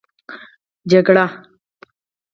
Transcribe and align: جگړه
جگړه 0.89 1.25